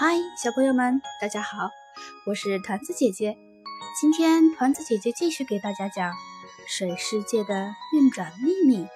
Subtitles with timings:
[0.00, 1.68] 嗨，小朋友们，大家好，
[2.24, 3.36] 我是团子姐姐。
[4.00, 6.10] 今天团子姐姐继续给大家讲
[6.66, 8.86] 《水世界的运转秘密》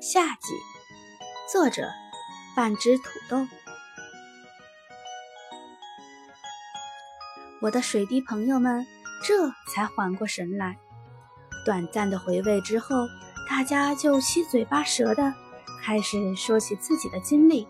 [0.00, 0.52] 下集，
[1.52, 1.90] 作者
[2.54, 3.44] 半只土豆。
[7.60, 8.86] 我的水滴朋友们
[9.26, 10.78] 这才缓过神来，
[11.66, 12.94] 短暂的回味之后，
[13.50, 15.34] 大家就七嘴八舌的
[15.82, 17.66] 开始说起自己的经历。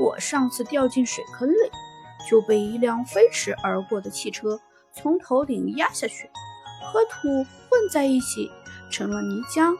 [0.00, 1.70] 我上次掉进水坑里，
[2.28, 4.58] 就被一辆飞驰而过的汽车
[4.94, 6.30] 从头顶压下去，
[6.90, 7.28] 和土
[7.68, 8.50] 混在一起，
[8.90, 9.76] 成了泥浆，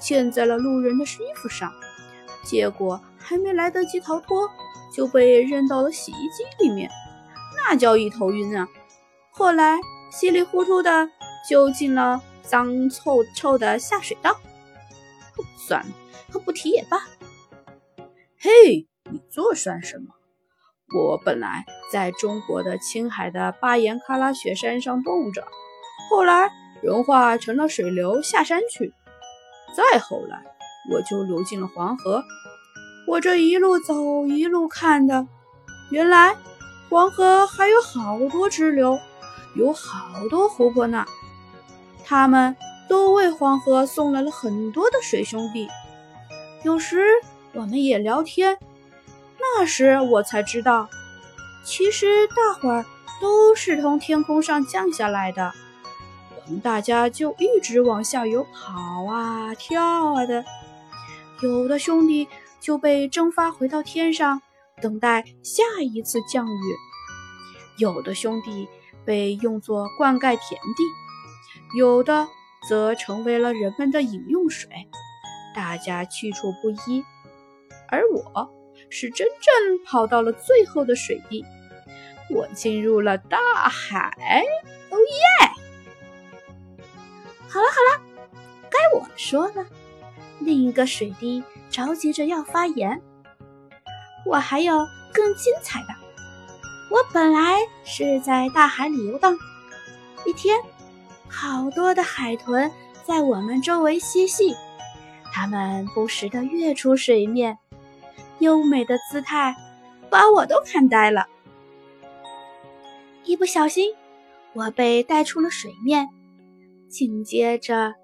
[0.00, 1.72] 溅在了路人的衣服上。
[2.44, 4.50] 结果还没来得及逃脱，
[4.92, 6.90] 就被扔到了洗衣机里面，
[7.56, 8.66] 那叫一头晕啊！
[9.30, 9.78] 后来
[10.10, 11.08] 稀里糊涂的
[11.48, 14.36] 就进了脏臭臭的下水道。
[15.56, 16.98] 算了，不提也罢。
[18.40, 18.88] 嘿。
[19.34, 20.08] 这算什么？
[20.94, 25.42] 我本来在中国的青海的巴颜喀拉雪山上冻着，
[26.10, 26.50] 后来
[26.82, 28.92] 融化成了水流下山去，
[29.74, 30.44] 再后来
[30.90, 32.22] 我就流进了黄河。
[33.08, 35.26] 我这一路走一路看的，
[35.90, 36.36] 原来
[36.90, 38.98] 黄河还有好多支流，
[39.56, 41.06] 有好多湖泊呢。
[42.04, 42.54] 他们
[42.86, 45.68] 都为黄河送来了很多的水兄弟。
[46.64, 47.02] 有时
[47.54, 48.58] 我们也聊天。
[49.54, 50.88] 那时我才知道，
[51.62, 52.84] 其实大伙儿
[53.20, 55.52] 都是从天空上降下来的，
[56.44, 60.44] 我们大家就一直往下游跑啊跳啊的。
[61.42, 62.26] 有的兄弟
[62.60, 64.42] 就被蒸发回到天上，
[64.80, 66.74] 等待下一次降雨；
[67.78, 68.68] 有的兄弟
[69.04, 72.26] 被用作灌溉田地，有的
[72.68, 74.68] 则成为了人们的饮用水，
[75.54, 77.04] 大家去处不一。
[77.88, 78.61] 而我。
[78.94, 81.42] 是真正跑到了最后的水滴，
[82.28, 83.38] 我进入了大
[83.70, 84.44] 海。
[84.90, 85.48] 哦耶！
[87.48, 88.02] 好了好了，
[88.70, 89.66] 该我说了。
[90.40, 93.00] 另一个水滴着急着要发言。
[94.26, 95.88] 我还有更精彩的。
[96.90, 99.34] 我本来是在大海里游荡，
[100.26, 100.60] 一天，
[101.28, 102.70] 好多的海豚
[103.04, 104.54] 在我们周围嬉戏，
[105.32, 107.56] 它们不时地跃出水面。
[108.38, 109.54] 优美的姿态
[110.10, 111.26] 把我都看呆了。
[113.24, 113.94] 一不小心，
[114.52, 116.08] 我被带出了水面。
[116.88, 117.94] 紧接着，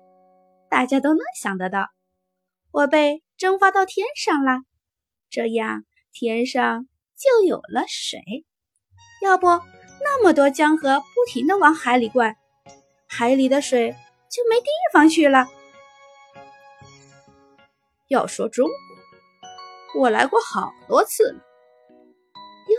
[0.71, 1.88] 大家都能想得到，
[2.71, 4.61] 我被蒸发到天上了。
[5.28, 6.87] 这样，天上
[7.17, 8.21] 就有了水。
[9.22, 12.37] 要不，那么多江河不停地往海里灌，
[13.06, 13.91] 海里的水
[14.31, 15.49] 就没地方去了。
[18.09, 18.69] 要说中。
[19.94, 21.41] 我来过好多次了。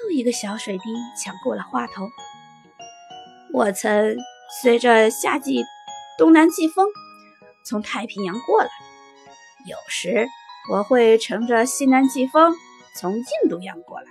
[0.03, 0.83] 又一个小水滴
[1.21, 2.07] 抢过了话头。
[3.53, 4.15] 我曾
[4.61, 5.63] 随着夏季
[6.17, 6.85] 东南季风
[7.65, 8.69] 从太平洋过来，
[9.65, 10.27] 有时
[10.71, 12.55] 我会乘着西南季风
[12.95, 14.05] 从印度洋过来，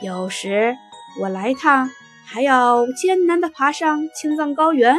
[0.00, 0.76] 有时
[1.20, 1.90] 我来一趟
[2.24, 4.96] 还要艰难地爬上青藏高原，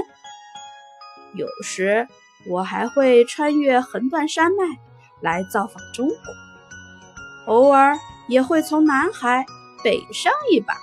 [1.35, 2.07] 有时
[2.49, 4.65] 我还会穿越横断山脉
[5.21, 6.15] 来造访中国。
[7.47, 9.45] 偶尔也会从南海
[9.83, 10.75] 北上一把。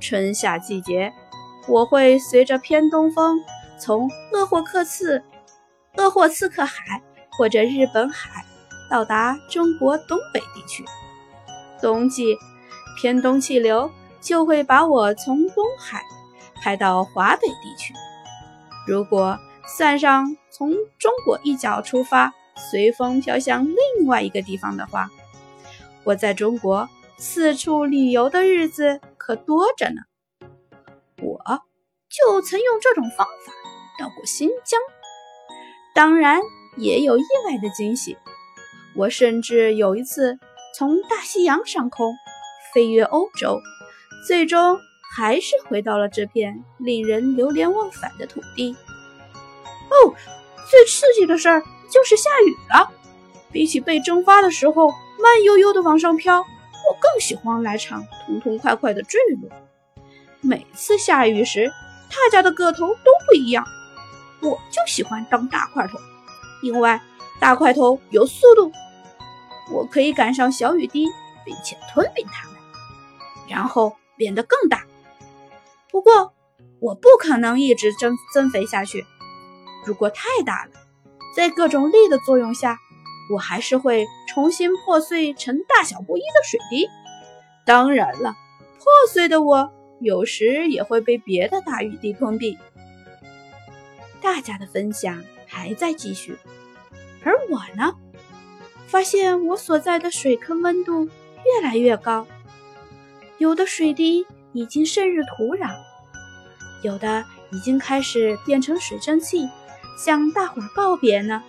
[0.00, 1.12] 春夏季节，
[1.66, 3.38] 我会随着偏东风
[3.80, 5.22] 从鄂霍克次、
[5.96, 7.02] 鄂霍次克海
[7.38, 8.44] 或者日本海
[8.90, 10.84] 到达中国东北地区。
[11.80, 12.36] 冬季，
[13.00, 16.02] 偏东气流就会把我从东海
[16.56, 17.94] 拍到华北地区。
[18.86, 22.32] 如果算上从中国一角出发，
[22.70, 25.08] 随风飘向另外一个地方的话，
[26.04, 30.02] 我在中国四处旅游的日子可多着呢。
[31.22, 31.40] 我
[32.10, 33.52] 就曾用这种方法
[33.98, 34.78] 到过新疆，
[35.94, 36.42] 当然
[36.76, 38.18] 也有意外的惊喜。
[38.94, 40.38] 我甚至有一次
[40.76, 42.14] 从大西洋上空
[42.74, 43.58] 飞越欧洲，
[44.28, 44.78] 最终
[45.16, 48.76] 还是回到了这片令人流连忘返的土地。
[49.90, 50.14] 哦，
[50.70, 52.92] 最刺激的事儿就是下雨了，
[53.50, 54.92] 比起被蒸发的时候。
[55.18, 59.50] 慢悠悠的往上飘，我更喜欢来场痛痛快快的坠落。
[60.40, 61.72] 每次下雨时，
[62.10, 63.64] 大家的个头都不一样，
[64.40, 65.98] 我就喜欢当大块头，
[66.62, 67.00] 因为
[67.40, 68.70] 大块头有速度，
[69.72, 71.06] 我可以赶上小雨滴，
[71.44, 72.56] 并且吞并它们，
[73.48, 74.84] 然后变得更大。
[75.90, 76.34] 不过，
[76.80, 79.06] 我不可能一直增增肥下去，
[79.86, 80.72] 如果太大了，
[81.34, 82.78] 在各种力的作用下。
[83.32, 86.88] 我还是会重新破碎成大小不一的水滴，
[87.64, 88.34] 当然了，
[88.78, 92.58] 破碎的我有时也会被别的大雨滴吞并。
[94.20, 96.36] 大家的分享还在继续，
[97.22, 97.94] 而我呢，
[98.86, 102.26] 发现我所在的水坑温度越来越高，
[103.38, 105.70] 有的水滴已经渗入土壤，
[106.82, 109.48] 有的已经开始变成水蒸气，
[109.98, 111.42] 向大伙告别呢。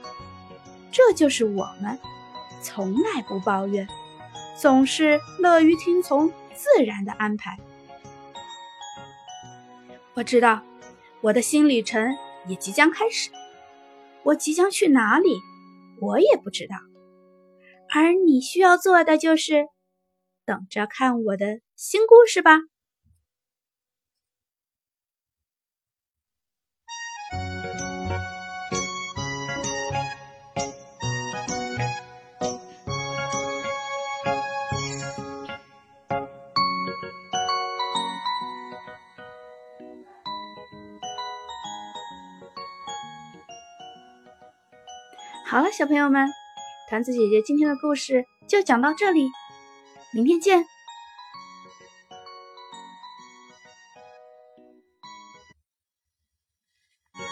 [0.95, 1.99] 这就是我们，
[2.61, 3.85] 从来不抱怨。
[4.57, 7.59] 总是乐于听从自然的安排。
[10.13, 10.63] 我知道，
[11.19, 12.15] 我的新旅程
[12.47, 13.29] 也即将开始。
[14.23, 15.35] 我即将去哪里，
[15.99, 16.77] 我也不知道。
[17.93, 19.67] 而你需要做的就是
[20.45, 22.59] 等着看我的新故事吧。
[45.55, 46.27] 好了，小朋友们，
[46.89, 49.29] 团子姐姐今天的故事就讲到这里，
[50.13, 50.65] 明天见。